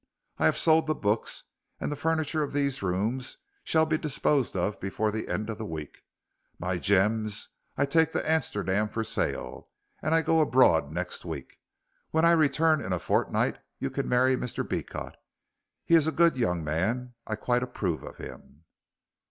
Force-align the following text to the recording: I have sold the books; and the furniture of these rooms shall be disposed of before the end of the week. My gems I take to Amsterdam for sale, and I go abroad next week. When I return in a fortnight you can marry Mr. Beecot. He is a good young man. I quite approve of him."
I 0.39 0.45
have 0.45 0.57
sold 0.57 0.87
the 0.87 0.95
books; 0.95 1.43
and 1.79 1.91
the 1.91 1.95
furniture 1.95 2.41
of 2.41 2.53
these 2.53 2.81
rooms 2.81 3.37
shall 3.63 3.85
be 3.85 3.99
disposed 3.99 4.57
of 4.57 4.79
before 4.79 5.11
the 5.11 5.27
end 5.27 5.47
of 5.47 5.59
the 5.59 5.63
week. 5.65 6.01
My 6.57 6.79
gems 6.79 7.49
I 7.77 7.85
take 7.85 8.11
to 8.13 8.27
Amsterdam 8.27 8.89
for 8.89 9.03
sale, 9.03 9.69
and 10.01 10.15
I 10.15 10.23
go 10.23 10.39
abroad 10.39 10.91
next 10.91 11.23
week. 11.23 11.59
When 12.09 12.25
I 12.25 12.31
return 12.31 12.81
in 12.83 12.93
a 12.93 12.97
fortnight 12.97 13.59
you 13.77 13.91
can 13.91 14.09
marry 14.09 14.35
Mr. 14.35 14.67
Beecot. 14.67 15.17
He 15.85 15.93
is 15.93 16.07
a 16.07 16.11
good 16.11 16.35
young 16.35 16.63
man. 16.63 17.13
I 17.27 17.35
quite 17.35 17.61
approve 17.61 18.01
of 18.01 18.17
him." 18.17 18.63